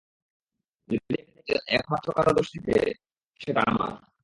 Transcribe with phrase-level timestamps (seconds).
[0.89, 2.89] যদি এখানে একমাত্র কারো দোষ থেকে থাকে,
[3.41, 3.91] সেটা আমার।